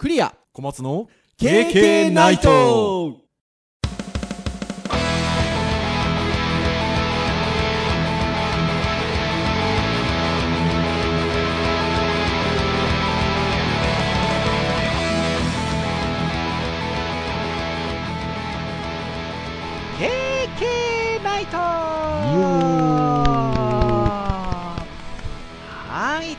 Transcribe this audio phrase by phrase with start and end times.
[0.00, 0.34] クリア。
[0.54, 3.18] 小松の KK ナイト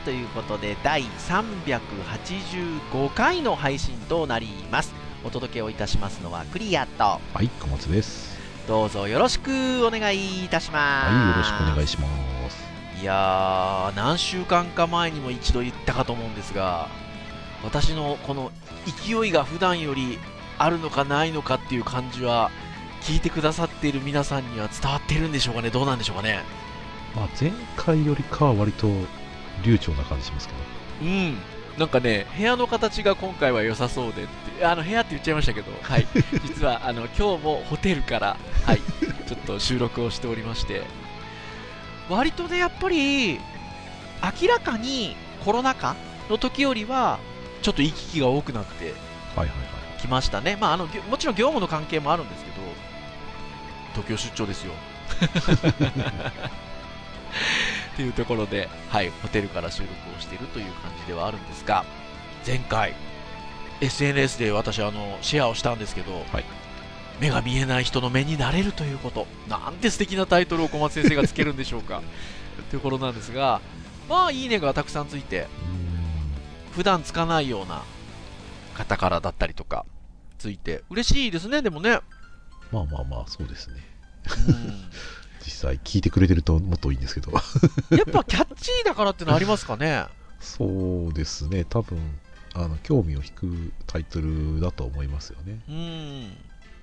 [0.04, 4.94] ということで第385回の配信となります
[5.24, 8.32] お届けをいたしますのはクリアとはい、小松です。
[8.66, 12.06] どうぞよろしくお願いいたしますはい、よろしくお願いしま
[12.50, 12.62] す。
[13.00, 16.88] いやー何週間か前にも一度言ったかと思うんですが
[17.64, 18.52] 私のこの
[18.86, 20.18] 勢いが普段より
[20.58, 22.50] あるのかないのかっていう感じは
[23.00, 26.40] 聞いてくださっている皆さんには伝わっているんでしょうかねどうなんでしょうかね
[27.14, 28.88] まあ、前回よりかは割と
[29.62, 30.60] 流暢な感じしますけど。
[31.02, 31.38] うん。
[31.78, 34.26] なんかね部屋の形が今回は良さそうでっ
[34.58, 36.06] てあの部屋って言っちゃいましたけどはい。
[36.44, 38.36] 実はあの今日もホテルから
[38.66, 38.80] はい。
[39.26, 40.82] ちょっと収録をしておりまして。
[42.08, 45.96] 割とねやっぱり明らかにコロナ禍
[46.28, 47.18] の時よりは
[47.62, 48.94] ちょっと行き来が多くなって。
[50.02, 50.58] きましたね。
[50.60, 52.56] まああのもちろん業務の関係もあるんですけど
[53.92, 54.72] 東京出張ですよ
[58.02, 61.84] っていうところで、はい、ホテルから収録をしているという感じではあるんですが、
[62.44, 62.94] 前回、
[63.80, 66.44] SNS で私、あの、シェアをしたんですけど、はい。
[67.20, 72.02] 目が見えない人の目になれるということ、なんて素敵なタイトルを小松先生がつけるんでしょうか、
[72.70, 73.60] というところなんですが、
[74.08, 75.46] まあ、いいねがたくさんついて、
[76.72, 77.82] う普段つかないような
[78.74, 79.86] 方からだったりとか、
[80.38, 82.00] ついて、嬉しいですね、でもね。
[82.72, 83.80] まあまあまあ、そうですね。
[84.48, 84.90] うん
[85.44, 87.32] 実際聞いてくれてるともっといいんですけど。
[87.90, 90.06] やっぱキャッチーだからってのありますかね？
[90.40, 92.18] そうですね、多分
[92.54, 95.60] あの興味を引くタイトルだと思いますよね。
[95.68, 96.36] うん。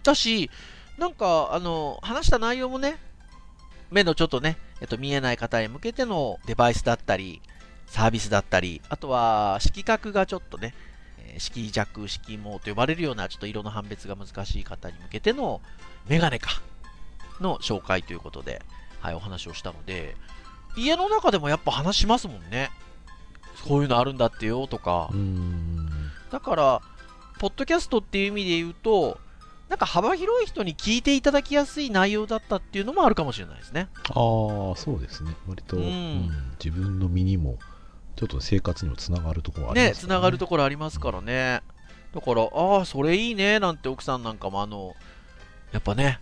[0.03, 0.49] だし、
[0.97, 2.97] なんか、あの、話した内容もね、
[3.91, 7.41] 目のちょっとね、えっと、見えない方へ向けてのデバイスだったり、
[7.87, 10.73] サービスだったり、あとは色覚がちょっとね、
[11.17, 15.61] えー色弱、色毛と呼ばれるようなちょっと色の判別が難しい方に向けての
[16.07, 16.61] メガネか、
[17.41, 18.61] の紹介ということで、
[18.99, 20.15] はい、お話をしたので、
[20.75, 22.69] 家の中でもやっぱ話しますもんね。
[23.67, 25.09] こういうのあるんだってよとか。
[26.31, 26.81] だから、
[27.39, 29.19] ポッドキャストっていう意味で言うと、
[29.69, 33.87] なんか幅広い人に聞いていただきやすい内容だったっていうのもあるかもしれないですね。
[34.09, 34.13] ああ、
[34.75, 35.35] そうですね。
[35.47, 36.29] 割と、うんうん
[36.63, 37.57] 自分の身にも、
[38.17, 41.61] ちょっと生活にもつながるところはありますね、つながるところありますからね。
[42.13, 44.95] だから、ああ、それいいね、なんて奥さんなんかも、あの、
[45.71, 46.19] やっぱね、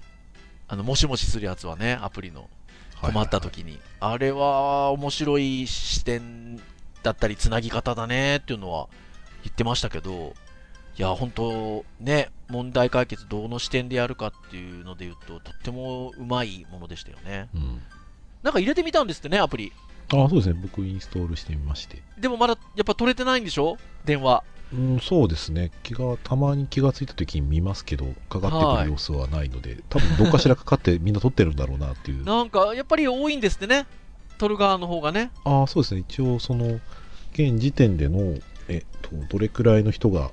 [0.67, 2.49] あの、もしもしするやつはね、アプリの
[3.01, 6.57] 困った時に、あれは面白い視点
[7.03, 8.87] だったり、つなぎ方だねっていうのは
[9.43, 10.33] 言ってましたけど、
[10.97, 17.49] いや、本当ね、問題解決どの視点でやるかっていうので言うと、とってもうまいものでしたよね。
[17.53, 17.81] うん。
[18.41, 19.71] なんか入れてみたんですってね、アプリ。
[20.13, 20.59] ああ、そうですね。
[20.61, 22.01] 僕インストールしてみまして。
[22.17, 23.77] でもまだやっぱ取れてないんでしょ？
[24.05, 24.43] 電話。
[24.73, 25.71] うん、そうですね。
[25.83, 32.23] 気がたまに気がついた時に見ますけどかかってくる様子はないので、多分どっかしらかかってみんな撮ってるんだろうなっていう。
[32.25, 33.87] なんか、やっぱり多いんですってね。
[34.37, 35.31] 取る側の方がね。
[35.45, 36.01] ああそうですね。
[36.01, 36.79] 一応その
[37.33, 40.31] 現時点でのえっとどれくらいの人が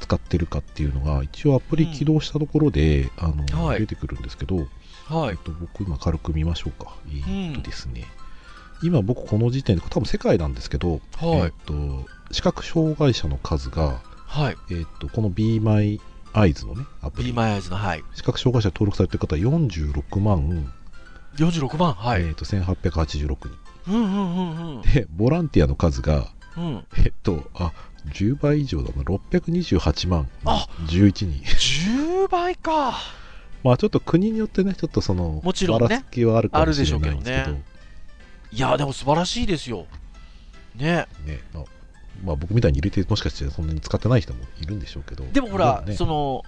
[0.00, 3.80] 使ってるかっていうのが一応アプリ起動したところで、あのはい。
[3.80, 4.66] 出てくるんですけど、えっ
[5.08, 5.38] はい。
[5.38, 6.96] と、僕今軽く見ましょうか。
[7.08, 8.04] えんっとですね、
[8.82, 11.74] 今僕この時点で多分世界なんですけど、はいえっと
[12.32, 14.56] 視覚障害者の数が、はい。
[14.70, 16.00] えっとこの Be My
[16.32, 18.04] Eyes のねアプリ Be My Eyes の、はい。
[18.14, 20.72] 視覚障害者登録されてる方46万、
[21.36, 21.94] 46番。
[21.94, 22.22] はい。
[22.22, 23.50] えー、と1886人
[23.88, 24.82] うんうんうんうん。
[24.82, 26.84] でボランティアの数がうん。
[26.98, 27.72] えっとあ
[28.12, 32.94] 10倍以上だな628万あ11人10倍か。
[33.62, 37.56] まあちょっと国によってねちょっとそのもちろんねばらつきはあるかもしれないんですけど
[38.56, 39.86] いや、でも素晴らしいですよ。
[40.74, 41.06] ね。
[41.24, 41.64] ねまあ
[42.24, 46.42] まあ僕みたいに入れてもしかしてそんなに使ってない人もいるんでしょうけどでもほら、ねその、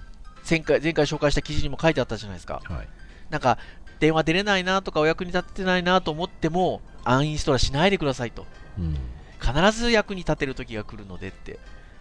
[0.49, 2.61] 前回、前回紹介した記事にも書いてあったじゃないですか。
[2.63, 2.87] はい
[3.29, 3.59] なんか、
[3.99, 8.45] 電話出れないなとかお役に立ってないなと思っても、アンインストールしないでくださいと。
[8.77, 8.97] うん、
[9.39, 11.59] 必ず役に立てる時が来るのでって。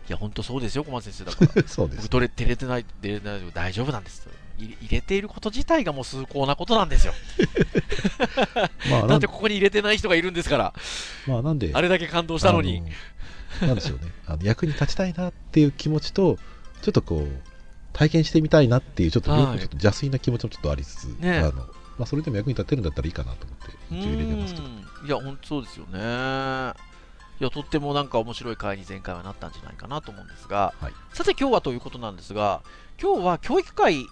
[0.09, 1.69] いや、本当そうですよ、小松先生だから。
[1.69, 4.27] そうです僕、取れ、照れてない、出れない大丈夫なんです。
[4.59, 7.15] 入れていること自体がもう崇高なことなんですよ。
[8.91, 10.75] まあなんだってここに入れてない人がいるんですから、
[11.27, 11.71] まあなんで。
[11.73, 12.83] あれだけ感動したのに。
[13.61, 14.13] なんでしょうね。
[14.27, 16.39] あの役に立ちたいなっていう気持ちと
[16.83, 17.43] ちょっとこう
[17.93, 19.59] 体験してみたいなっていうちょっと両方はい。
[19.59, 21.39] ちょっと邪推な気持ちもちょっとありつつ、ね。
[21.39, 21.53] あの
[21.99, 24.67] まあ、それでも役に立てるんだったらいいかなと思って一応入れてますけど。
[24.67, 25.07] うん。
[25.07, 26.89] いや、本当そうですよね。
[27.41, 30.93] いやとってもなんか面白い回に前回はなったんじゃないかなと思うんですが、はい。
[31.13, 32.63] さて今日はということなんですが
[33.01, 34.07] 今日は教育会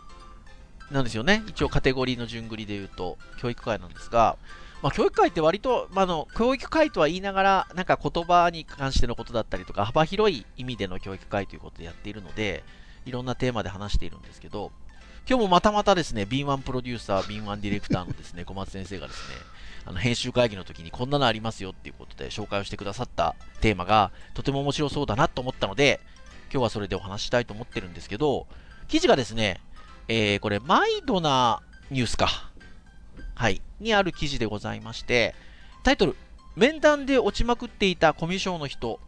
[0.90, 1.42] なんですよね。
[1.48, 4.36] 一応カテゴリーの順繰りで言うと教育会なんですが、
[4.82, 12.62] まあ、教育会って割と、まあ、あの教育会とは言いながらなんか言葉に関してのことだったりとか幅広い意味での教育会ということでやっているので
[13.04, 14.70] いろんなテーマで話しているんですけど
[15.28, 19.34] 今日もまたまたですね、敏腕プロデューサー、敏腕ディレクターのですね、 小松先生がですね、
[19.84, 25.98] あの編集会議の時にこんなのありますよっていうことで紹介をしてくださったテーマがとても面白そうだなと思ったので、
[26.52, 28.46] 今日はそれでお話ししたいと思ってるんですけど、
[28.86, 29.60] 記事がですね、
[30.08, 32.50] えー、これ、マイドなニュースか。
[33.35, 33.61] はい。
[33.81, 35.35] にある記事でございまして、
[35.82, 36.17] タイトル、
[36.55, 39.00] 面談で落ちまくっていたコミュ障の人、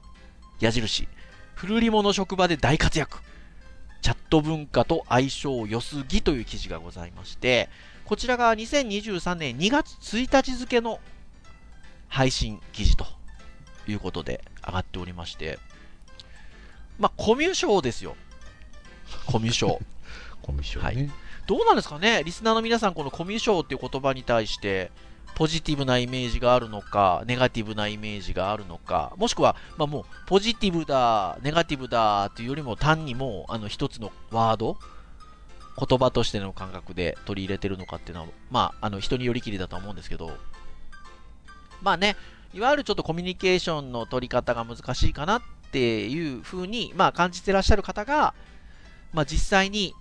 [0.60, 1.08] 矢印、
[1.54, 3.18] 古り物職場で大活躍。
[4.00, 7.68] チャット文化と相性良すぎという記事がございまして、
[8.04, 11.00] こちらが2023年2月1日付の
[12.08, 13.06] 配信記事と
[13.86, 15.58] いうことで上がっておりまして、
[16.98, 18.16] まあ、コミュ障ですよ。
[19.26, 19.78] コミュ障。
[20.42, 21.10] コミュ障ね。
[21.46, 22.22] どうなんですかね？
[22.24, 24.90] リスナーの皆さん、このコミュ障っていう言葉に対して、
[25.34, 34.78] ポジティブなイメージがあるのか、ネガティブなイメージがあるのか、もしくは、まあ、もう、ポジティブだ、ネガティブだっていうよりも、単にもう、あの、一つのワード、
[35.78, 40.36] 言葉としての感覚で取り入れてるのかっていうのは、まあ、あの、人によりきりだと思うんですけど、
[41.82, 42.16] まあね、
[42.52, 48.34] いわゆるちょっとコミュニケーションの取り方が難しいかなっていうふうに、まあ、感じてらっしゃる方が、
[49.12, 49.94] まあ、実際に、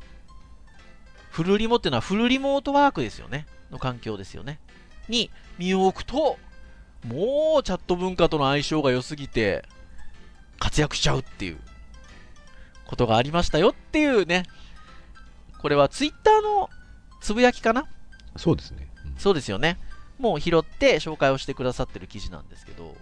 [1.37, 3.45] フルリモっていうのはフルリモートワークですよね。
[3.69, 4.59] の環境ですよね。
[5.07, 5.29] に
[5.59, 6.39] 身を置くと、
[7.05, 9.63] もうチャット文化との相性が良すぎて、
[10.57, 11.59] 活躍しちゃうっていう
[12.87, 14.45] ことがありましたよっていうね。
[15.59, 16.71] これはツイッターの
[17.21, 17.85] つぶやきかな？
[18.35, 18.87] そうですね。
[19.05, 19.77] うんそうですよね。
[20.17, 22.95] もう拾って紹介をしてくださってる記事なんですけど、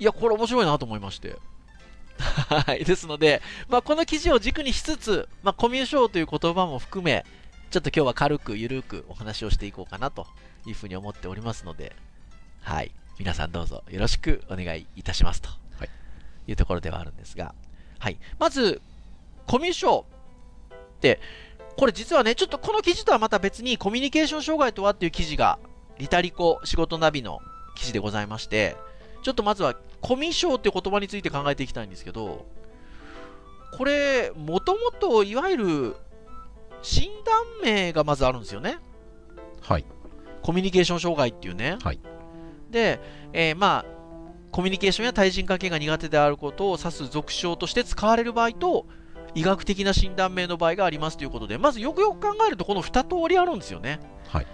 [0.00, 1.36] いや、これ面白いなと思いまして。
[2.18, 2.84] はい。
[2.86, 7.24] ですので、まあ、この記事を軸にしつつ、まあ、コミュ障という言葉も含め、
[7.70, 10.26] ちょっと今日は軽くゆるくお話をしていこうかなと
[10.66, 11.94] いうふうに思っておりますので、
[12.62, 12.90] はい。
[13.18, 15.48] 皆さんどうぞよろしくお願いいたしますと
[15.80, 15.88] はい
[16.46, 17.54] いうところではあるんですが、
[17.98, 18.18] はい。
[18.38, 18.80] まず、
[19.46, 21.20] コミュ障って、
[21.76, 25.58] これ実はね、ちょっとこの記事とはまた別にコミュニケーション障害とはっていう記事が、
[25.98, 27.40] リタリコ仕事ナビの
[27.76, 28.76] 記事でございまして、
[29.22, 32.46] ちょっとまずはコミュ障っていう言葉について考えていきたいんですけど、
[33.76, 35.96] これ、もともといわゆる
[36.82, 38.78] 診断名がまずあるんですよね。
[39.60, 39.84] はい。
[40.42, 41.78] コミュニケーション障害っていうね。
[41.82, 42.00] はい
[42.70, 43.00] で、
[43.32, 43.84] えーまあ、
[44.50, 48.86] コミュニケーションや対人関係が苦手であることを指す俗称として使われる場合と、
[49.34, 54.00] 医学的な診断名の場合がありますということで、まずよくよく考えると、この2通りあるんですよね。
[54.28, 54.46] はい。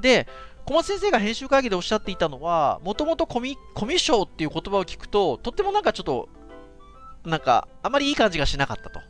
[0.00, 0.26] で、
[0.68, 6.28] 小松先生が編集会議でおっしゃっていたのは、もともとコミコミュ障っていう言葉を聞くと、とってもなんかちょっと、
[7.24, 9.00] なんか、あまりいい感じがしなかったと。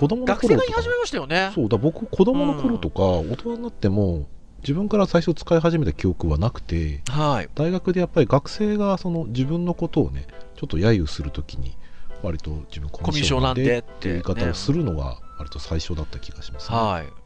[0.00, 1.50] 子供の学生頃とかが言い始めましたよね。
[1.54, 4.28] そうだ、僕、子供の頃とか、大人になっても、
[4.60, 7.50] 自分から最初使い始めた記憶はなくて、はい。
[7.54, 10.26] 大学でやっぱり学生がその自分のことをね、
[10.56, 11.76] ちょっと揶揄するときに、
[12.22, 16.78] 割と自分コミュ障なんでってっていう言い方をするのが、割と最初だった気がします、ね。
[16.78, 17.25] はい。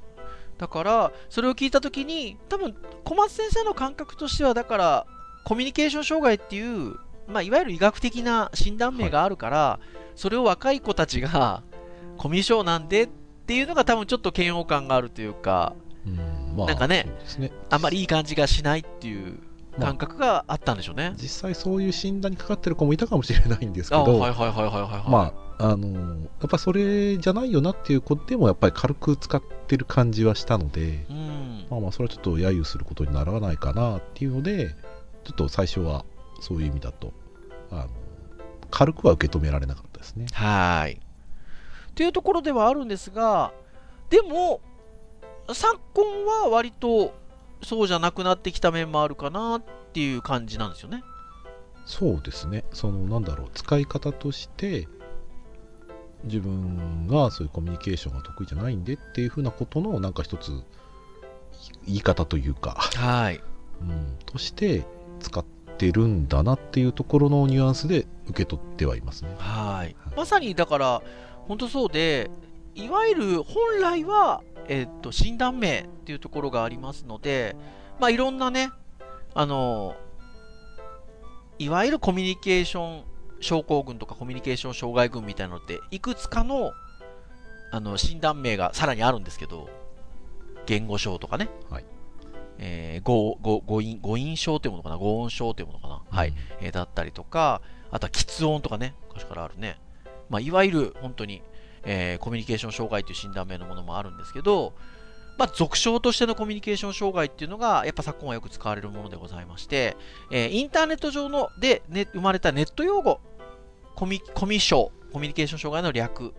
[0.60, 5.06] だから、それを聞いたときに、多分小松先生の感覚としては、だから、
[5.42, 6.96] コミュニケーション障害っていう、
[7.26, 9.80] まあ、いわゆる医学的な診断名があるから、
[10.16, 11.62] それを若い子たちが、
[12.18, 13.08] コミュ障なんでっ
[13.46, 15.72] ていうのが、多分ちょっと嫌悪感があるというか、
[16.06, 16.16] うん
[16.54, 17.06] まあ、なんかね
[17.38, 17.52] ね。
[17.70, 19.38] あんまりいい感じがしないっていう
[19.78, 21.14] 感覚があったんでしょうね。
[21.16, 25.10] 実際そういう診断にかかってる子もいたかもしれないんですけあど、はいはいはいはいはいはい。
[25.10, 31.66] まあ、あのーやっぱそれじゃないよなっていう子でもやっぱり軽く使ってる感じはしたので、うん。
[31.70, 34.74] まあまあそれはちょっと揶揄することにならないかなっていうので、
[35.24, 36.04] ちょっと最初は
[36.40, 37.12] そういう意味だと、
[37.70, 37.88] あの
[38.70, 40.26] 軽くは受け止められなかったですね。
[40.32, 41.00] はい。
[41.94, 43.52] というところではあるんですが、
[44.08, 44.60] でも、
[45.52, 47.12] 昨今は割と
[47.62, 49.62] そうじゃなくなってきた面もあるかなっ
[49.92, 51.02] ていう感じなんですよね。
[51.84, 54.86] そうですね、そのなんだろう、使い方として、
[56.24, 60.52] 自分がそういうコミュニケーションが得意じゃないんでっていうふうなことの、なんか一つ、
[61.86, 63.40] 言い方というか、はい。
[63.80, 64.84] うん、として
[65.20, 65.44] 使っ
[65.78, 69.34] てるんだなっていうところのニュアンスで受け取ってはいますね。
[69.38, 69.96] はい。
[70.16, 71.02] まさにだから、
[71.48, 72.30] 本当そうで、
[72.74, 77.56] いわゆる本来は、えっと、診断名っていうところがありますので、
[77.98, 78.70] まあ、いろんなね、
[79.34, 79.96] あの、
[81.58, 83.04] いわゆるコミュニケーション
[83.40, 86.72] 症候群とかコミュニケーション障害群みたいなのって、いくつかの、
[87.72, 89.68] あの、診断名がさらにあるんですけど、
[90.66, 91.84] 言語症とかね、はい。
[92.58, 99.80] えー、語語語音語音症っていうものかな、語音症っていうものかな、はい、えーだったりとか、あとは喫音とかね、昔からあるね。
[100.28, 101.42] まあ、いわゆる本当に、
[101.84, 104.74] えーコミュニケーション障害という診断名のものもあるんですけど、
[105.38, 109.96] まあ、俗称としてのコミュニケーション障害っていうのが、やっぱ昨今はよく使われるものでございまして、
[110.30, 113.20] えーインターネット上ので、ね、生まれたネット用語、
[113.94, 116.34] コミコミ障、コミュニケーション障害の略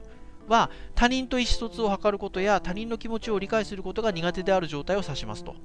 [0.48, 5.56] は、他人と意思疎通を図ることや他人の気持ちを理解することが苦手である状態を指しますと。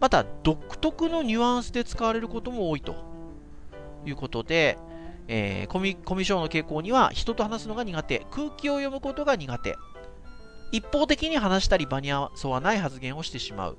[0.00, 2.94] また、独特のニュアンスで使われることも多いと
[4.06, 4.78] いうことで、
[5.32, 9.78] えーコミコミュ障の傾向には人と話すのが苦手、空気を読むことが苦手、
[10.72, 13.78] 一方的に話したり場に沿わない発言をしてしまう。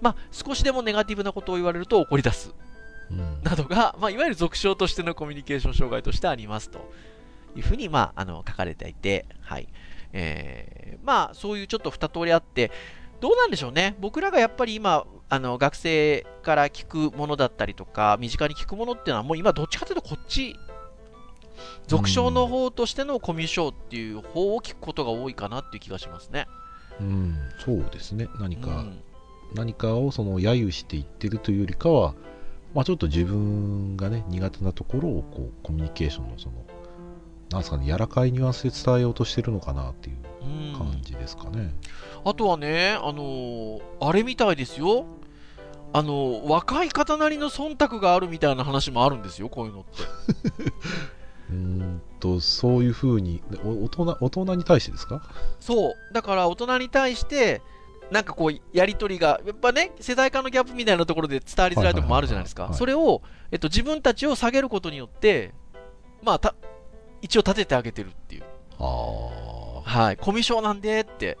[0.00, 2.54] まあ、少しでもネガティブなことを言われると怒り出す。
[3.10, 3.42] うん。
[3.42, 6.88] などが、まあ、いわゆる俗称としてのコミュニケーション障害としてありますと。
[7.56, 9.68] いうふうに、まあ、あの書かれていて、はい。
[10.12, 12.70] えーまあ、そういうちょっと二通りあって、
[13.24, 20.54] どうなんでしょうね、僕らがやっぱり今、あの学生から聞くものだったりとか、身近に聞くものっていうのは、もう今、どっちかというとこっち、
[21.86, 26.46] 俗称の方としてのコミュ障っていう方を聞くことが多いかなっていう気がしますね。
[27.00, 28.28] うん、そうですね。
[28.38, 29.02] 何か、うん。
[29.54, 32.14] 何かをその揶揄して言ってるというよりかは、
[32.74, 36.56] まあ、ちょっと自分がね苦手なところをこうコミュニケーションのその
[37.50, 40.74] なんですかね柔らかいニュアンスで伝えようとしてるのかなっていううん。
[40.76, 41.72] 感じですかね。
[42.24, 45.06] あとはね、あのーあれみたいですよ。
[45.92, 49.90] あのー若い方なりの忖度があるみたいな話もあるんですよ、こういうのって。
[51.50, 55.22] うーんとそういうふうにお大人大人に対してですか？
[55.60, 56.14] そう。
[56.14, 57.60] だから大人に対して、
[58.10, 62.70] なんかこう、やりとりが、やっぱね、世代間のギャップみたいなところで伝わりづらいところもあるじゃないですか。
[62.72, 65.52] それを、えっと、自分たちを下げることによって、
[66.22, 66.54] まあ、た
[67.22, 68.44] 一応立ててあげてるっていう。
[68.78, 70.16] あはい。
[70.16, 71.38] コミュ障なんでって、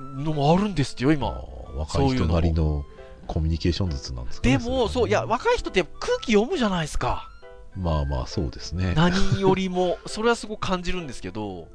[0.00, 1.44] のもあるんですよ、あ今。
[1.74, 2.84] 若い人なりの
[3.26, 7.28] コミュニケーション術なんですかねでも、そう、いや、若い人って空気読むじゃないですか。
[7.76, 8.94] まあまあそうですね。
[8.96, 11.68] 何よりも、 それはすごく感じるんですけど、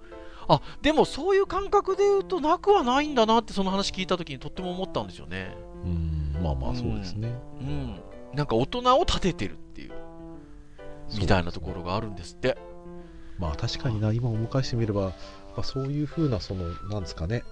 [0.48, 5.55] あでもそういう感覚で言うと、なくはないんだなって、その話聞いたときにとっても思ったんですよね。
[5.84, 8.00] うんまあまあそうですね、うん、
[8.34, 9.91] なんか大人を立ててるっていう、
[11.20, 12.58] みたいなところがあるんですって。
[13.39, 15.13] まあ確かにな今思い返してみれば、ま
[15.58, 17.44] あ、そういうふうなそのなんですかね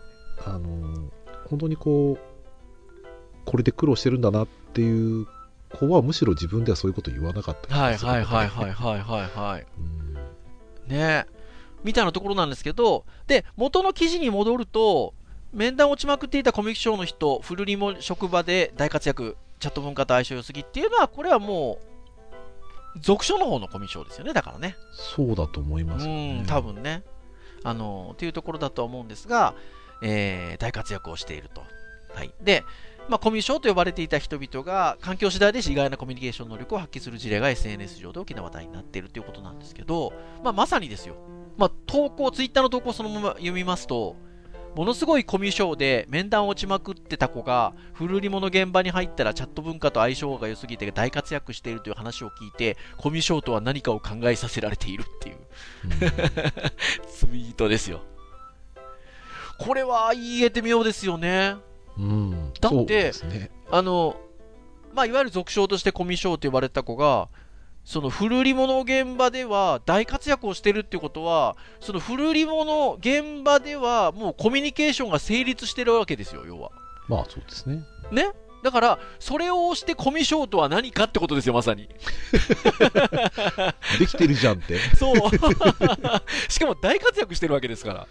[0.45, 1.09] あのー
[1.49, 2.19] 本当にこう
[3.45, 5.27] これで苦労してるんだなっていう
[5.71, 10.89] 子はむしろ自分ではそういうこと言わなかったはいはいはいはいはいはいはい。
[10.89, 11.25] ね
[11.83, 15.13] みたいなところなんですけど、で、元の記事に戻ると、
[15.51, 21.79] 面談を落ちまくっていたコミュニケーションの人、フルリモ職場で大活躍、チャット文化と相性良すぎっていうのは、これはも
[22.95, 24.77] う、属所の方のコミュ障ですよね、だからね。
[24.93, 27.03] そうだと思いますねうん、多分ね。
[27.65, 29.53] あの、っていうところだとは思うんですが、
[30.03, 31.63] えー大活躍をしていると。
[32.13, 32.31] はい。
[32.41, 32.63] で、
[33.09, 41.15] まあ、コミュ障と呼ばれていた人々が、環境次第で意外なコミュニケーション能力を発揮する事例が SNS 上で大きな話題になっているということなんですけど、まあ、まさにですよ。
[41.57, 44.15] まあ、投稿、ツイッターの投稿をそのまま読みますと、
[44.75, 55.37] ものすごいコミュ障で面談を落ちまくってた子が、フルリモの現場に入ったらチャット文化と相性が良すぎて大活躍しているという話を聞いて、コミュ障とは何かを考えさせられているっていう。
[57.07, 58.01] ツイートですよ。
[59.63, 61.55] これは言えてみようですよね。
[61.97, 64.17] うん、うんだってねあの、
[64.93, 67.29] まあ、いわゆる属性としてコミュ障と呼ばれた子が、
[67.85, 76.71] そのフルリモの現場では大活躍をしてるってことは、そのフルリモの現場ではもうコミュニケーションが成立してるわけですよ、要は。
[77.07, 78.31] まあそうですねね？
[78.63, 81.89] だから、それをしてコミュ障とは何かってことですよ、まさに。
[83.99, 85.15] できてるじゃんってそう。
[86.49, 88.07] しかも大活躍してるわけですから。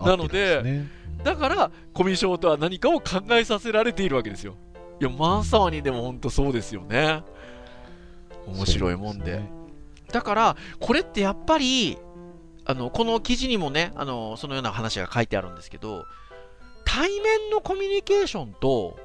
[0.00, 0.88] なのでね
[1.24, 4.54] だから、コミュ障とは何かを考えさせられているわけですよ。
[5.00, 7.24] いや、まさにでも本当そうですよね。
[8.46, 9.24] 面白いもんで。
[9.24, 9.50] そうすね
[10.12, 11.98] だから、これってやっぱり、
[12.66, 16.04] あの、この記事にもね、あの、そのような話が書いてあるんですけど、
[16.84, 18.96] 対面のコミュニケーションと、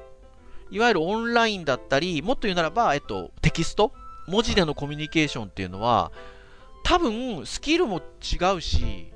[0.70, 3.92] いわゆるオンラインだったり、もっと言うならば、えっと、テキスト？
[4.28, 6.12] 文字でのコミュニケーションっていうのは、
[6.84, 9.12] 多分、スキルも違うし、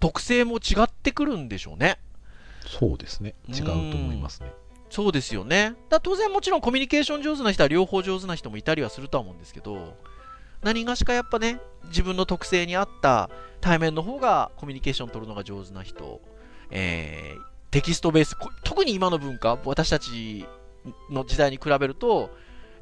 [0.00, 1.98] 特性も違ってくるんでしょうね。
[2.66, 4.50] そうですね違うと思いますね
[4.90, 5.74] そうですよね。
[5.90, 9.96] だ当然もちろんコミュニケーション上手な人は両方上手な人もいたりはするとは思うんですけど、
[10.62, 13.28] 何がしかやっぱね、自分の特性に合った
[13.60, 16.20] 対面の方がコミュニケーション取るのが上手な人、
[16.70, 18.52] えーテキストベース、こ
[18.84, 20.44] 特に今の文化、私たち
[21.10, 22.28] の時代に比べると、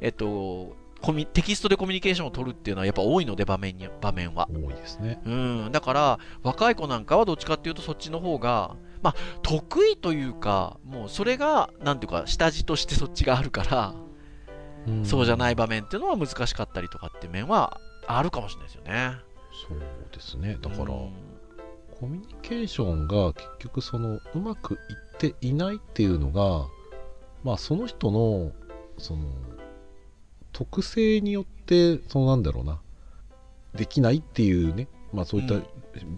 [0.00, 4.48] えっと、コミテキストでコミュニケーションを取るっていうのはやっぱ多いので、場面に、場面は。
[4.52, 5.22] 多いですね。
[5.24, 13.94] うん、だから、若い子なんかはどっちかっていうと、そっちの方が、まあ、得意というか、もうそれが、なんていうか、下地としてそっちがあるから、
[14.88, 15.04] うん。
[15.04, 19.18] そうじゃない場面っていうのは難しかったりとかって面はあるかもしれないですよね。
[19.68, 19.78] そう
[20.12, 20.58] ですね。
[20.60, 21.32] だから、うん。
[22.02, 26.66] コミュニケーションが結局そのうまくいっていないっていうのが
[27.44, 28.52] まあその人の
[28.98, 29.28] その
[30.52, 32.80] 特性によってそのなんだろうな
[33.74, 35.66] できないっていうねまあそういったうん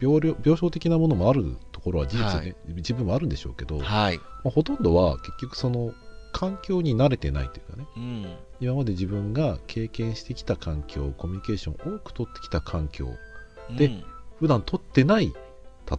[0.01, 4.21] 病病病床的なものもあるところは事実ね、はい一部もあるんでしょうけど、まはい。
[4.45, 5.93] あ、ほとんどは結局その
[6.33, 8.37] 環境に慣れてないというかねうん。
[8.61, 13.09] 今まで自分が経験してきた環境コミュニケーションを多く取ってきた環境
[13.77, 14.05] でうん
[14.39, 15.33] 普段取ってない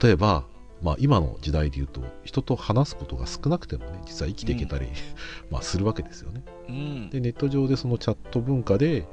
[0.01, 0.45] 例えば、
[0.81, 4.87] まあ、今の時代で言うと人と話すことが少なくてもね実は生きていけたり、
[5.49, 7.09] まあするわけですよねうん。
[7.09, 9.07] でネット上でそのチャット文化で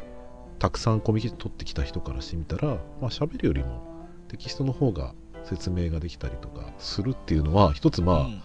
[0.58, 2.68] たくさんコミュニケーション取ってきた人からしてみたら
[3.00, 3.82] まあ喋るよりも
[4.28, 5.14] テキストの方が
[5.44, 8.42] 説明ができたりとかするっていうのは一つまあ、うん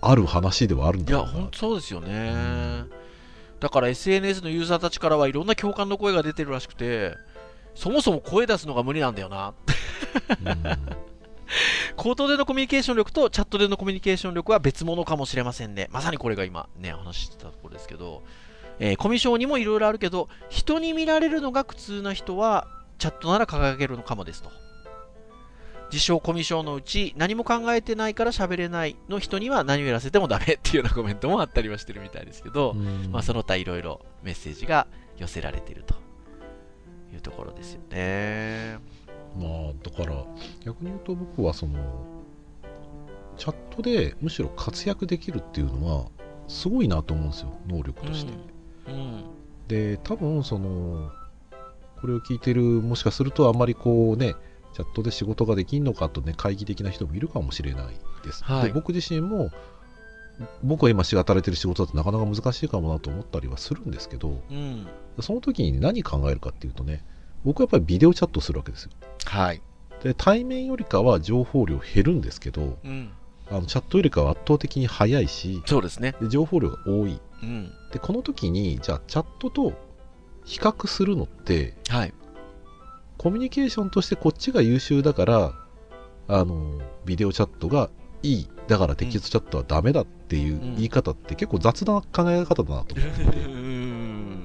[0.00, 2.90] ある話ではあるんいや、だろうな本当そうですよねん。
[3.60, 7.16] だから SNS のユーザーたちからはいろんな共感の声が出てるらしくて、
[7.74, 9.54] そもそも声出すのが無理なんだよな。
[11.96, 15.88] 口頭でのコミュニケーション力とチャットでのコミュニケーション力は別物かもしれませんね。
[15.90, 18.22] まさにこれが今ね、お話ししてたところですけど、
[18.78, 22.66] えーコミュ障にもいろいろあるけど、人に見られるのが苦痛な人は、
[22.98, 24.50] チャットなら掲げるのかもですと。
[25.90, 34.86] 自称コミュ障のうち、何も考えてないから喋れないの人には何をやらせてもダメっていうようなコメントもあったりはしてるみたいですけど、うんまあ、その他いろいろメッセージが
[35.16, 35.94] 寄せられていると
[37.12, 38.78] いうところですよね。
[39.38, 40.24] まあだから
[40.64, 41.78] 逆に言うと僕はその
[43.36, 46.06] チャットでむしろ活躍できるっていうのは
[46.48, 48.32] すごいなと思うんですよ能力として、
[48.88, 49.24] うん。
[49.68, 51.10] で多分その
[52.00, 54.34] これを聞いてるもしかするとあんまりこうね
[54.74, 58.66] チャットで仕事ができんのかとね懐疑的な人もいるかもしれないです、はい。
[58.66, 59.50] で僕自身も
[60.62, 64.86] 僕は今し働いてる仕事だとなかなか難しいかもなと思ったりはするんですけどうん。
[65.20, 67.04] その時に何考えるかっていうとね
[67.44, 68.90] 僕はやっぱりビデオチャットするわけですよ
[69.24, 69.62] はい。
[70.02, 73.10] で対面よりかは情報量減るんですけどうん。
[73.50, 76.14] あのチャットよりかは圧倒的に早いしそうですね。
[76.20, 77.72] で情報量が多いうん。
[77.92, 79.72] でこの時にじゃあチャットと
[80.44, 82.14] 比較するのってはい。
[83.16, 85.52] コミュニケーションとしてこっちが優秀だから
[86.28, 87.90] あのビデオチャットが
[88.22, 93.67] いいだからテキストチャットはダメだっていううん言い方って結構雑な考え方だなと思っていて、う ん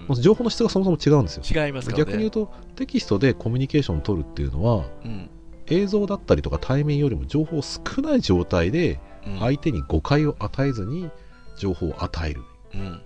[0.08, 1.96] もう情報の質がそもそも違うんですよ違いますね。
[1.98, 5.30] 逆に言うとテキストでコミュニケーションを取るっていうのはうん。
[5.68, 9.40] 映像だったりとか対面よりも情報少ない状態でうん。
[9.40, 11.10] 相手に誤解を与えずに
[11.58, 12.42] 情報を与える
[12.74, 13.02] うん。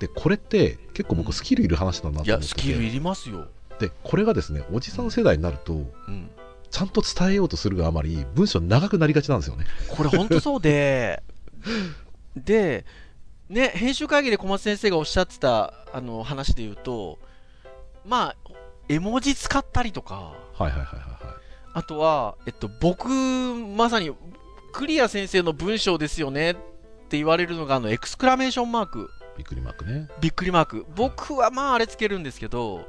[0.00, 3.46] でこれって結構僕スキルいる話だなと思っていや、て、スキルいりますよ。
[3.78, 6.30] でこれがですねおじさん世代になるとうん。
[6.70, 11.22] ちゃんと伝えようとするがあまり文章長くなりがちなんですよねこれ本当そうで、
[12.36, 12.84] で、
[13.50, 17.18] ね、編集会議で小松先生がおっしゃってたあの話で言うと、
[18.06, 18.36] まあ、
[18.88, 21.20] 絵文字使ったりとか、はいはいはいはいはい
[21.72, 24.12] あとは、えっと、僕、まさに、
[24.72, 30.86] クリア先生の文章ですよねって言われるのが、あの、エクスクラメーションマーク、びっくりマークねびっくりマーク。
[30.96, 32.88] 僕はまあ、あれつけるんですけど、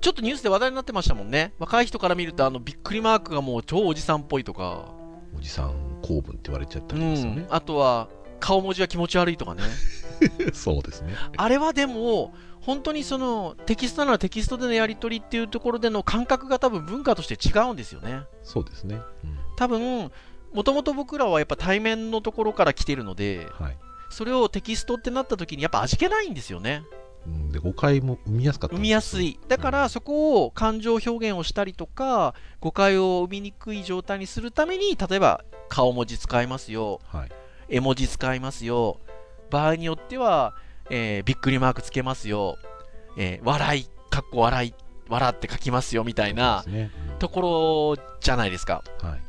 [0.00, 1.52] ちょっとニュースで話題になってましたもんね。
[1.58, 4.92] 若い人から見ると、あの、びっくりマークがもう超おじさんっぽいとか、
[5.36, 9.62] おじさん公文って言われちゃったうりですよねん、、あとは、顔文字は気持ち悪いとかね。
[10.52, 11.14] そうですね。
[11.36, 18.22] あれはでも、本当にそのテキストならテキストでのやり取りっていうところでの感覚が多分文化として違うんですよね。
[18.42, 19.00] そうですね、
[19.56, 20.10] 多分、
[20.52, 23.78] もともと僕らはやっぱ対面のところから来てるので、うんはい。
[24.10, 26.82] それをテキストってなった時にやっぱ味気ないんですよね。
[27.26, 29.38] うん、で誤解も生みやすかった生みやすい。
[29.48, 37.28] だからそこを感情表現をしたりとか、誤解を生みにくい状態にするために、例えば顔文字使いますよ、はい。
[37.68, 38.98] 絵文字使いますよ、
[39.50, 40.54] 場合によっては、
[40.90, 42.56] えーびっくりマークつけますよ、
[43.16, 44.74] えー笑い、かっこ笑い、
[45.08, 46.64] 笑って書きますよみたいな
[47.18, 48.82] ところじゃないですか。
[49.02, 49.20] うんはい。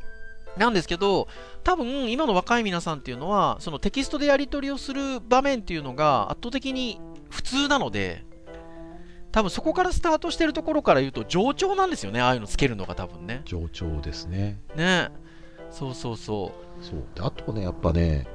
[0.58, 1.28] なんですけど、
[1.64, 8.24] 多分今の若い皆さんっていうのは、そのテキストでやり取りをする場面っていうのが圧倒的に普通なので、
[9.30, 13.40] 多分そこからスタートしてるところから言うと上調なんですよね、ああいうのつけるのが多分ね。
[13.46, 14.60] 上調ですね。
[14.76, 15.08] ね。
[15.70, 17.04] そうそうそそう。
[17.14, 18.26] であとねやっぱね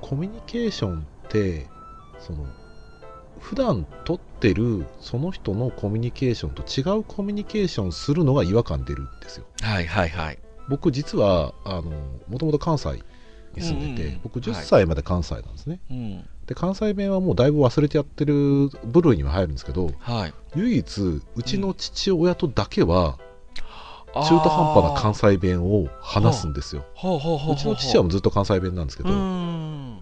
[0.00, 1.66] コミュニケーションって
[2.20, 2.46] その
[3.40, 9.64] 普段取ってるその人のコミュニケーションと違うコミュニケーションするのが違和感出るんですよう。
[9.64, 10.38] はいはいはい。
[10.68, 11.90] 僕実はあの
[12.28, 13.02] もともと関西
[13.54, 16.28] に住んでて、うんうん僕10はい歳まで関西なんですね、うん。
[16.46, 20.34] で関西弁はもうだいぶ忘れてやってる部類には入るんですけどはい。
[20.56, 21.00] 唯一
[21.36, 23.18] うちの父親とだけは
[24.14, 29.10] 中中途半端な関西弁を話すんですよほうちの父はずっと関西弁なんですけど。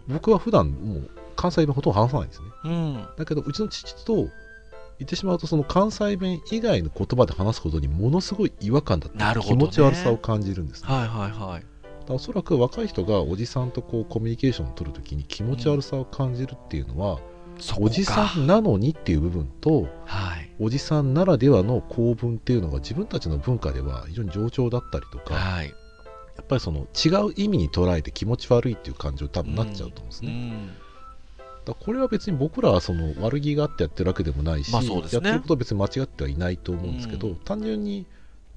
[0.08, 3.06] 僕は普段もう関西弁ほとんど話さないんですねうん。
[3.16, 11.64] だけどうちの父と言ってしまうとその関西弁以外の言葉で話すことにものすごい違和感だったり、なるほどね気持ち悪さを感じるんです、ねはいはいはい。
[12.08, 17.20] おそらく若い人がおじさんとこうコミュニケーションを取るときに気持ち悪さを感じるっていうのは、
[17.58, 20.52] そこかおじさんなのにっていう部分とはい。
[20.60, 25.74] おじさんならではの構文っていうのが自分たちの文化では非常に冗長だったりとか、はい。
[26.52, 30.30] やっぱりその違う意味に捉えて気持ち悪いっていう感情に多分なっちゃうと思うんですね。
[30.30, 30.66] うん。
[30.68, 38.06] だからこれは別に僕らはその悪気があってやってるわけでもないし、まあねやってることは別に間違ってはいないと思うんですけど、うん単純に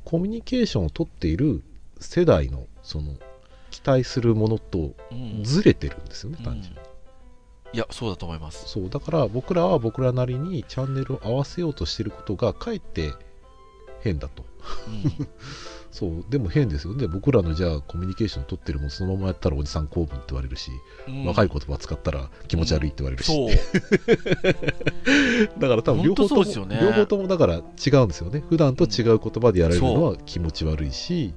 [0.03, 1.63] コミュニケーションを取っている
[1.99, 3.13] 世代のその
[3.71, 6.79] 期待するものとうんずれてるんですよね、うん単純に。
[7.73, 8.69] いや、そうだと思います。
[8.69, 13.13] そうだから僕らは僕らなりにチャンネルを合わせようとしてることがかえって
[14.01, 14.45] 変だと。
[16.03, 17.08] うんそうでも変ですよね。
[17.08, 20.69] 僕らのじゃあコミュニケーション取ってるもんそのままやったらおじさん公文って言われるし、
[21.08, 21.23] うん。
[21.25, 23.49] 若い言葉使ったら気持ち悪いって言われるし、そう。
[25.58, 26.79] だから多分両方とも、ね。
[26.81, 27.63] 両方ともだから違う
[28.05, 28.43] んですよね。
[28.49, 31.34] 普段と違う言葉でやられるのは気持ち悪いし、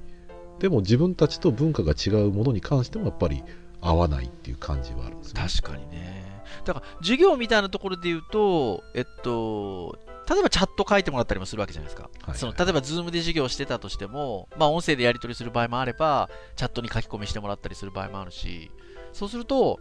[0.59, 3.45] でも自分たちと文化が違うものに関してもやっぱり
[3.79, 5.47] 合わないっていう感じはあるんですよね。
[5.47, 6.19] 確かにね。
[6.65, 9.97] だから、授業みたいなところで言うと、えっと、
[10.29, 12.09] 例えばチャット書いてもらったりもするわけじゃないですか。
[12.21, 12.37] はい。
[12.37, 18.71] その例えば、 Zoom で授業してたとしても、まあ、音声でやり取りする場合もあれば、チャットに書き込みしてもらったりする場合もあるし、
[19.11, 19.79] そうすると、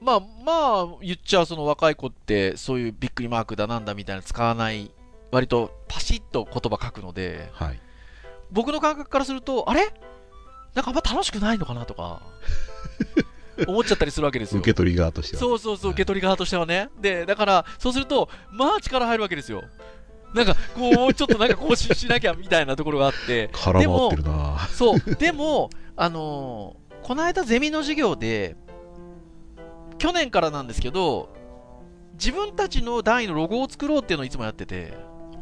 [0.00, 4.90] まあ、まあ、言っちゃうその若い子って、そういうびっくりマークだなんだみたいな使わない、
[5.32, 7.80] 割とパシッと言葉書くので、はい。
[8.50, 9.92] 僕の感覚からすると、あれ？
[10.74, 12.22] なんかあんま楽しくないのかなとか、
[13.66, 14.60] 思っちゃったりするわけですよ。
[14.60, 15.40] 受け取り側としては。
[15.40, 15.94] そうそうそう、はい。
[15.94, 16.90] 受け取り側としてはね。
[17.00, 19.64] で、だから、そうすると、まあ力入るわけですよ。
[20.34, 24.58] なんか、こう、ちょっとなんかこうししなきゃみたいなところがあって、絡まってるな。
[24.70, 28.54] そう、でも、あのーこの間ゼミの授業で、
[29.96, 31.30] 去年からなんですけど、
[32.14, 34.92] 自分たちの代のロゴを作ろうっていうのをいつもやってて、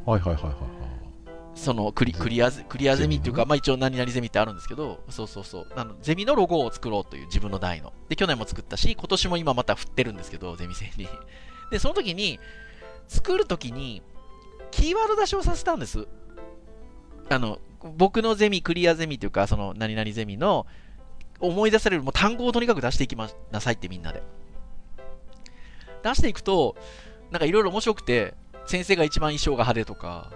[0.05, 0.86] はいはいはいはいはい
[1.57, 7.95] そのクリクリアゼクリアゼミっていうか、まあ一応何々ゼミってあるんですけど、そうそうそう、あのゼミのロゴを作ろうという自分の代の。
[8.09, 11.09] で、去年も作ったし、今年も今また振ってるんですけど、ゼミ生に。
[11.73, 12.38] で、その時に、
[13.09, 14.03] 作る時に、
[14.71, 16.07] キーワード出しをさせたんです。
[17.31, 17.59] あの、
[17.97, 20.66] 僕のゼミ、クリアゼミというか、その何々ゼミの、
[21.40, 24.23] 思い出されるもう単語をとにかく出していきまなさいってみんなで。
[26.03, 26.77] 出していくと、
[27.31, 28.35] なんかいろいろ面白くて、
[28.66, 30.31] 先生が一番衣装が派手とか、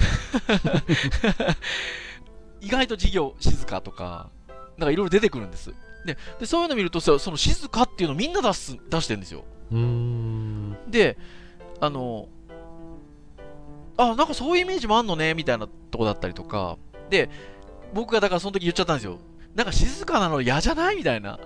[2.60, 4.30] 意外と授業静かとか、
[4.76, 5.72] なんかいろいろ出てくるんです。
[6.04, 9.44] で、でそういうの見るとさ、その静かっていうのみんな出す、出してるんですよ。
[10.90, 11.16] で、
[11.80, 12.28] あの、
[13.96, 16.78] あ、なんかそういうイメージもあんのね、みたいなとこだったりとか、
[17.10, 17.28] で、
[17.92, 19.18] 僕がだからその時言っちゃったんですよ。
[19.54, 20.96] なんか静かなの嫌じゃない？
[20.96, 21.38] みたいな。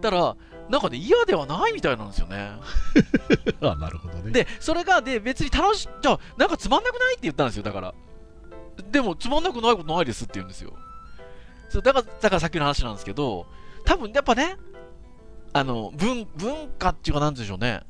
[0.00, 0.36] たら、
[0.68, 2.52] なんかね、嫌ではないみたいなんですよね。
[3.60, 3.98] あなる
[4.36, 7.94] で、それが、で、別に楽し、じゃあ、なんかつまんなくないって言ったんですよ、だから。
[8.90, 10.74] でも、つまんなくないことないですって言うんですよ。
[11.70, 13.46] そうだから、だからさっきの話なんですけど、
[13.84, 14.56] 多分やっぱね、
[15.52, 17.82] あの、文、文化っていうか、なんでしょうね。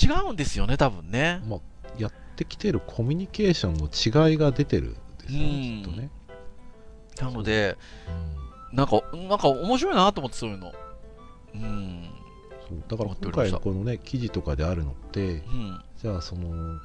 [0.00, 1.42] 違うんですよね、多分ね。
[1.46, 1.60] まあ、
[1.98, 6.10] やってきてるコミュニケーションの違いが出てるんですようんねきっとね、
[7.20, 7.76] なので、
[8.08, 10.72] うんなんか、なんか面白いなと思って、そういうの。
[11.54, 12.10] うん。
[12.88, 15.80] そうだから今回のこのね記事とかであるのってうん。
[16.00, 16.80] じゃあその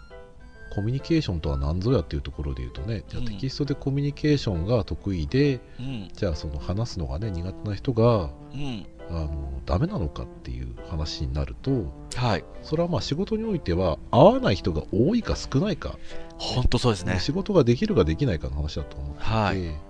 [0.76, 6.10] コミュニケーションとは何ぞやっていうところで言うとねじゃあうんテキストでコミュニケーションが得意で、うん。
[6.14, 8.86] じゃあその話すのがね苦手な人がうん。
[9.10, 12.44] あのダメなのかっていう話になるとはい。
[12.62, 15.98] それはまあ仕事においては合わない人が多いか少ないか、
[16.38, 17.20] 本当そうですね。
[17.22, 19.88] 仕事ができるかできないかの話だと思って、はい。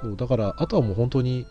[0.00, 1.46] そうだからあとはもう本当に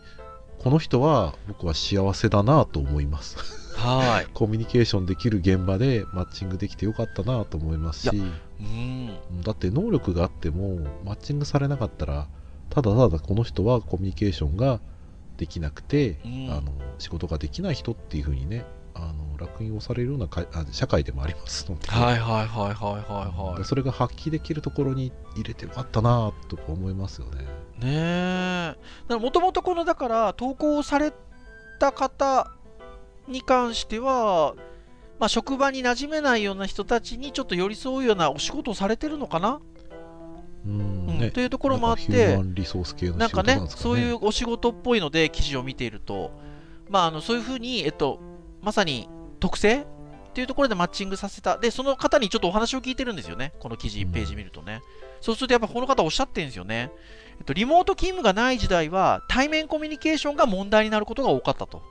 [0.59, 3.38] この人は僕は幸せだなと思います
[3.84, 4.28] はい。
[4.34, 9.17] コミュニケーションできる現場でマッチングできてよかったなと思いますしうん。
[9.41, 12.28] だって能力があってもマッチングされなかったら
[12.69, 14.80] ただただこの人はコミュニケーションが
[15.38, 23.65] できなくて、うんあの仕事ができない人っていうふうにねあの落印をされるようなかあ社会でもありますので、はいはいはいはいはいはい。
[23.65, 27.43] それが発揮できるところに入れてよかったなと思いますよね。
[27.80, 28.76] ね
[29.10, 29.15] え。
[29.15, 31.12] もともとこの、だから、投稿され
[31.80, 32.52] た方
[33.27, 34.55] に関しては、
[35.19, 39.62] まあ、職場に馴染めないような人たちにちょっと寄り添うようなお仕事をされてるのかな、
[40.65, 42.38] うんうんねというところもあって
[43.17, 43.67] なんかねね。
[43.69, 46.31] そういうお仕事っぽいので、記事を見ていると、
[46.89, 48.19] まあ、あのそういうふうに、えっと、
[48.62, 49.07] まさに
[49.39, 49.81] 特性？
[49.81, 49.86] っ
[50.33, 51.59] ていうところでマッチングさせた。
[51.59, 53.53] で、その方にちょっとお話を聞いてるんですよね。
[53.59, 54.81] この記事、ページ見るとね。
[55.21, 56.91] そうすると、やっぱこの方おっしゃってるんですよね。
[57.38, 61.83] えっと、リモート勤務がない時代は、対面コミュニケーションが問題になることが多かったと。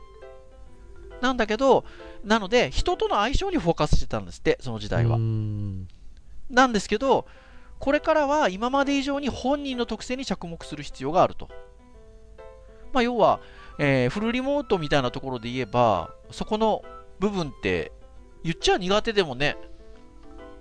[1.23, 1.85] なんだけど、
[2.25, 5.19] なので、人との相性にフォーカスしてたんですって、その時代は。
[6.51, 7.27] なんですけど、
[7.79, 11.49] これからは今まで以上に本人の特性に着目する必要があると。
[12.93, 13.41] まあ、要は、
[13.79, 16.83] えーフルリモートみたいなところで言えば、そこの
[17.21, 17.93] 部分って、
[18.43, 19.57] 言っちゃ苦手でもね、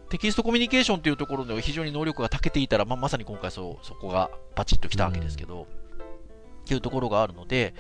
[0.10, 7.74] テキストコミュニケーションっていうところでは非常に能力が長けていたら、まあ、まさに今回そうそこがパチッときたわけですけど、っていうところがあるので、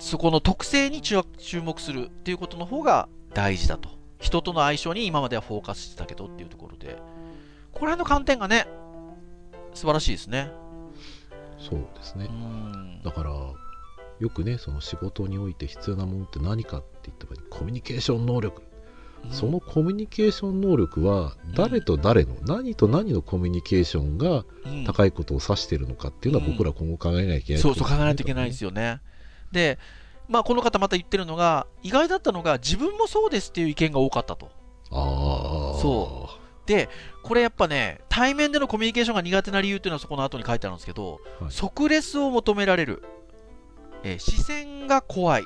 [0.00, 3.90] そこの特性に注注目するっていうことの方が大事だと。
[4.18, 6.96] 人との相性に今まではフォーカスしてたけどっていうところで、
[7.72, 8.66] ここら辺の観点がね、
[9.74, 10.50] 素晴らしいですね。
[11.58, 12.32] そうですねう。
[12.32, 13.00] ん。
[13.02, 18.62] だから、よくね、その仕事において必要なものって何かって言った場合に、コミュニケーション能力。
[19.30, 29.00] そのコミュニケーション能力は、誰と誰の、何と何のコミュニケーションがうん高いことを指しているのかっていうのは、うん僕ら今後考えなきゃいけない、そうそう考えないといけないんですよね。
[29.52, 29.78] で、
[30.28, 34.50] まあ、この方また言ってるのが、意外だったのが、自分もそうですっていう意見が多かったと。
[34.90, 35.80] ああ。
[35.80, 36.28] そ
[36.66, 36.88] で、
[37.24, 43.02] これやっぱね、対面でのコミュニケーションが苦手な理由っていうのはそこの後に書いてあるんですけど、はい即レスを求められる、
[44.04, 45.44] えー視線が怖い。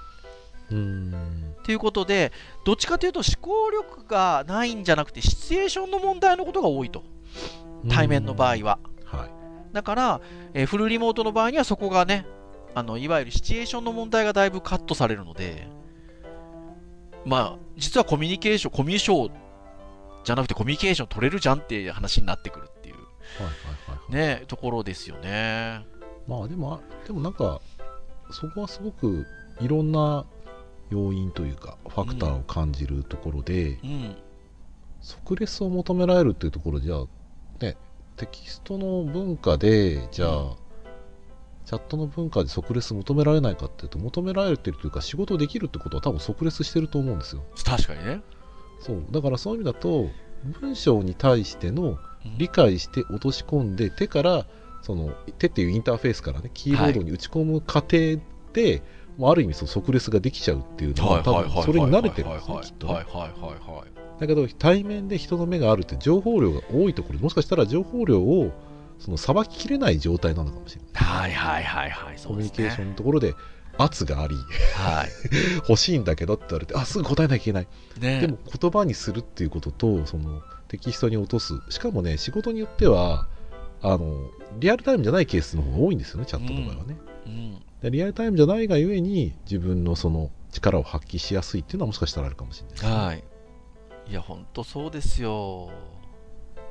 [0.70, 0.74] う。
[0.74, 1.54] ん。
[1.64, 2.30] ということで、
[2.66, 7.02] どっちかというと思考力がないんじゃなくて、シチュエーションの問題のことが多いと。
[7.88, 8.78] 対面の場合は。
[9.06, 9.30] はい。
[9.72, 10.20] だから、
[10.52, 12.26] えーフルリモートの場合にはそこがね、
[12.74, 15.68] あのいわゆるシチュエーションの問題がだいぶカットされるので、
[17.24, 19.30] まあ、実はコミュニケーション、コミュ障
[20.24, 23.04] じゃなくてコミュニケーション取れるじゃんっていう話になってくるっていう、はい
[23.44, 23.50] は
[23.96, 24.12] いはい。
[24.40, 25.86] ね、ところですよね。
[26.26, 27.60] まあでも、あでもなんか、
[28.30, 29.26] そこはすごく
[29.60, 30.24] いろんな
[30.90, 34.16] 要因というか、ファクターを感じるところで、うん。
[35.00, 37.04] 即レスを求められるっていうところじゃあ、
[37.60, 37.76] ね、
[38.16, 40.63] テキストの文化で、じゃあ、うん
[41.64, 47.42] チャットの文化で即レス求められないかっていうと、求められてるというか、仕事できるってことは多分即レスしてると思うんですよ。
[47.64, 48.22] 確かにね。
[48.80, 49.04] そう。
[49.10, 50.08] だからそういう意味だと、
[50.60, 51.98] 文章に対してのうん
[52.38, 54.46] 理解して落とし込んで、手から、
[54.80, 58.18] その、手っていうインターフェースからね、キーボードに打ち込む過程
[58.54, 58.82] で、
[59.18, 62.94] もうある意味その即レスができちゃうっていうのは、多分それに慣れてるんですね、きっとね。
[62.94, 63.94] はいはいはいはい。
[64.20, 68.52] だけど対面で人の目があるって情報量が多いところもしかしたら情報量を
[69.04, 72.16] そのさばききれない状態なのかもしれない、はいはいはいはい。
[72.16, 72.88] コミュニケーションン。
[72.90, 73.34] のところで
[73.76, 74.34] 圧があり
[74.74, 75.10] はい。
[75.68, 77.68] 欲しいんだけどって言われてあすぐ答えなきゃいけない、
[78.00, 83.28] ねでも言葉にするっていうこととそのテキストに落とすしかもね仕事によっては
[83.82, 87.62] あのリアルタイムじゃないケースの方が多いんですよねチャットの場合はね、うん。
[87.82, 93.24] でリアルタイムじゃないがゆえに自分のその力を発揮しやすいっていうのはもしかしたらあるかもしれないですね、はい。
[94.08, 95.70] いや、本当そうですよ。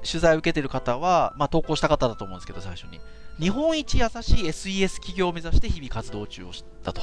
[0.04, 3.00] 取材を受けてる方は、まあ、投稿した方だと思うんですけど、最初に。
[3.40, 7.02] 日本一優しい SES 企業を目指して日々活動中をしたと。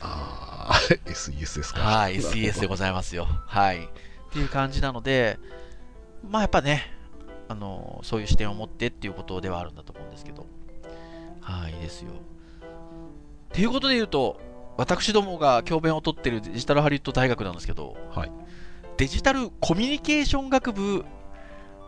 [0.00, 0.74] ああ
[1.06, 3.24] SES ですかはい、SES でございますよ。
[3.24, 3.84] はい。
[3.84, 3.88] っ
[4.32, 5.38] ていう感じなので、
[6.28, 6.90] まあやっぱね、
[7.48, 10.46] あの、そういう視点を持ってっていうことではあるんだと思うんですけど。
[11.40, 12.10] はい、ですよ。
[12.10, 12.14] っ
[13.52, 14.40] ていうことで言うと、
[14.76, 18.32] 私どもが教鞭を取ってるデジタルハリウッド大学なんですけど、はい
[18.96, 21.04] デジタルコミュニケーション学部、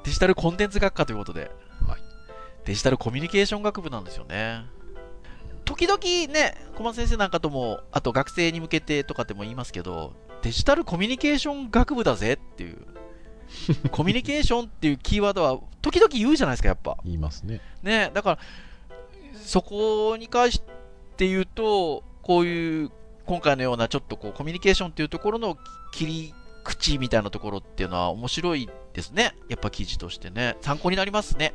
[0.07, 1.51] デジタルコンテンツ学科ということで、
[1.87, 2.01] はい
[2.65, 4.65] デジタルコミュニケーション学部なんですよね。
[5.65, 5.99] 時々
[6.33, 12.79] ね、小松先生なんかとも、あと学生に向けてとかっても言いますけど、デジタルコミュニケーション学部だぜっていう、
[13.91, 16.97] コミュニケーションっていうキーワードは時々言うじゃないですか、やっぱ。
[17.05, 18.39] 言いますねね、だから、
[19.35, 20.63] そこに関し
[21.17, 22.91] て言うと、こういう、
[23.27, 25.57] 今回のようなちょっとこう、コミュニケーションっていうところの
[25.93, 26.35] 切り
[26.67, 29.37] 口みたいなところっていうのは面白いですね。
[29.49, 30.57] やっぱ記事としてね。
[30.63, 31.55] 参考になりますね。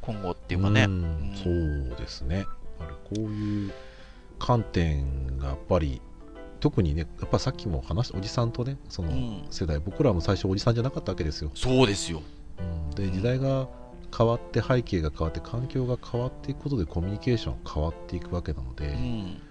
[0.00, 0.86] 今後っていうかね。
[0.86, 2.46] んうんそうですねやっ
[2.78, 3.72] ぱりこういう
[4.38, 6.00] 観点がやっぱり
[6.60, 12.22] 特にねやっぱさっきも話したおじさんとねそのうん世代、僕らも最初おじさんじゃなかったわけですよ、そうですよ。
[12.58, 13.68] うん、で時代が
[14.16, 19.42] 変わって背景が変わって環境が変わっていくことでコミュニケーションが変わっていくわけなので、うん。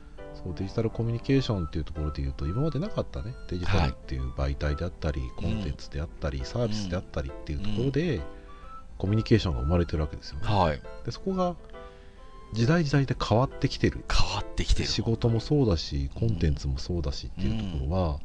[0.46, 3.34] そうデジタルコミュニケーションっていうところで言うと今までなかったね。
[3.50, 8.22] デジタルっていう媒体であったり、コンテンツであったり、サービスであったりっていうところで、
[9.00, 10.82] コミュニケーションが生まれてるわけですよね、はい。
[11.04, 11.56] でそこが
[12.54, 14.06] 時代時代で変わってきてる。
[14.10, 14.88] 変わってきてる。
[14.88, 18.20] 仕事もそうだしコンテンツもそうだしっていうところは、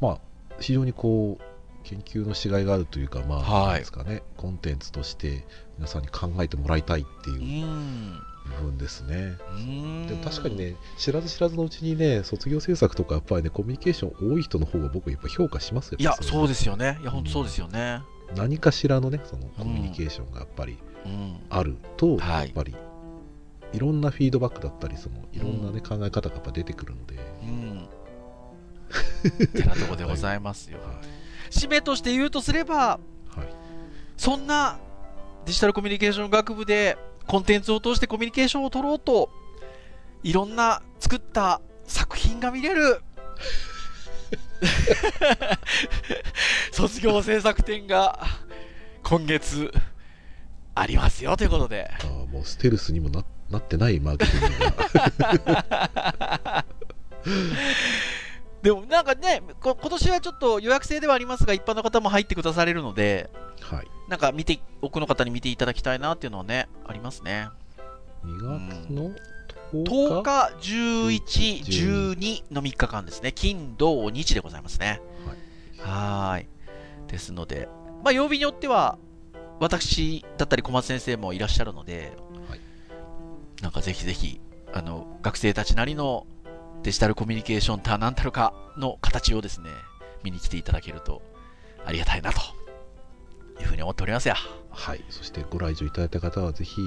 [0.00, 0.18] まあ
[0.60, 1.42] 非常にこう
[1.84, 3.80] 研究のしがいがあるというかまあ、はい。
[3.80, 4.22] ですかね。
[4.36, 5.44] コンテンツとして
[5.78, 7.34] 皆さんに考えてもらいたいってう。
[7.34, 16.98] いうん部分ですね、うんでも確かにね知らず知らずのうちにね卒業制作とかやっぱりねコミュニケーション多い人の方が僕やっぱ評価しますよいや、そうでですよね。
[17.00, 18.02] いや、本当そうですよね。
[18.36, 21.40] 何かしらのねそのコミュニケーションがやっぱりうん。
[21.48, 22.76] あると、はいやっぱり
[23.72, 27.88] いろんなフィードバックだったりそのいろんなね、考え方がやっぱ出てくるので、うん。
[29.52, 30.78] てなとこでございますよ。
[30.84, 31.00] は
[31.50, 32.74] 締めとして言うとすれば、
[33.36, 33.54] いはい
[34.16, 34.78] そんな
[35.46, 36.98] デジタルコミュニケーション学部で
[37.30, 39.30] コンテンツを通してコミュニケーションを取ろうと、
[40.24, 43.02] いろんな作った作品が見れる。
[46.72, 48.18] 卒業制作展が
[49.04, 49.72] 今月
[50.74, 51.88] ありますよということで。
[52.00, 54.64] あーもうステルスにもななってないマーケティング
[55.54, 56.64] が。
[58.62, 67.48] でもなんかね、こ今年はちょっと予約制ではありますが、一般の方も入ってくだされるので、はいなんか見て、多くの方に見ていただきたいなっていうのはね、ありますね。
[68.24, 69.14] 2月の
[69.72, 70.50] 10 10日？
[70.60, 73.30] 日、11、12の3日間ですね。
[73.30, 75.00] 金、土、日でございますね。
[75.78, 76.48] はーい。
[77.06, 77.68] ですので、
[78.02, 78.98] まあ、曜日によっては、
[79.60, 82.12] 私だったり小松先生もいらっしゃるので、
[82.48, 82.60] はい
[83.62, 84.40] なんかぜひぜひ、
[84.72, 86.26] あの、学生たちなりの
[86.82, 89.68] デジタルコミュニケーションたなんたるかの形をですね、
[90.24, 91.22] 見に来ていただけると
[91.84, 92.40] ありがたいなと
[93.60, 94.36] いうふうに思っておりますや。
[94.70, 96.80] はい、そしてご来場いただいた方はぜひ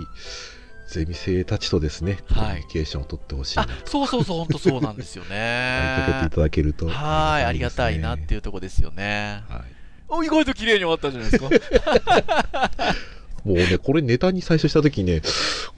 [0.90, 5.34] ゼミ生たちとですね、はいコミュニケーションを取ってほしいなあと、そうそうそう、本当そうなんですよ追いか
[6.08, 6.30] けていね。
[6.30, 9.44] ただけるとはい、ありがたいなっていう、とこですよね。
[9.50, 9.62] はい、
[10.08, 11.50] お、意外と綺麗に終わったじゃないですか？
[13.46, 15.22] もうねこれネタに最初した時にね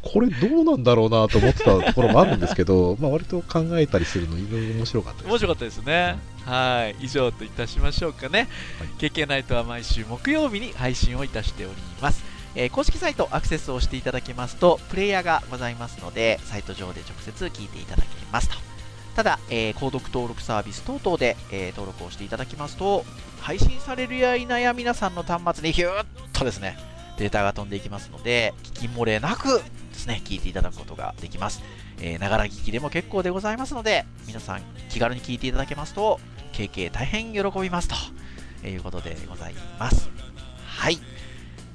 [0.01, 6.17] これどうなんだろうなと思ってたところもあるんですけど まあ割と考えたりするのいろいろ面白かったです面白かったですね。
[6.45, 8.47] はい、以上といたしましょうかね。
[8.79, 12.23] はい KK ナイトは毎週木曜日に配信をいたしております。
[12.55, 18.55] えー公式サイトアクセスをしていただけますと、プレイヤーがございますので、サイト上で直接聞いていただけますと。
[19.15, 23.05] ただ、えー購読登録サービス等々で、えー登録をしていただきますと、
[23.41, 26.77] 配信されるや否や皆さんの端末にヒューッとですね、
[27.17, 31.61] データが飛んでいきますので、聞き漏れなくですね、聞いていただくことができます。
[32.01, 36.19] えーながら聞きでも結構でございますので、皆さん気軽に聞いていただけますと、
[36.53, 37.89] KK 大変喜びます
[38.61, 40.09] ということでございます。
[40.65, 40.99] はい。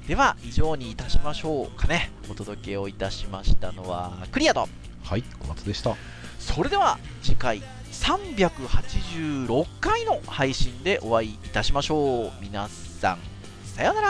[0.07, 2.11] では、以上にいたしましょうかね。
[2.29, 4.67] お届けをいたしましたのは、クリアと。
[5.03, 5.95] はい小松でした
[6.39, 12.31] それでは、次回386回の配信でお会いいたしましょう。
[12.41, 13.19] 皆さん、
[13.81, 14.07] さようなら。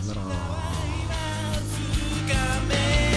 [0.00, 0.34] さような
[3.04, 3.09] ら。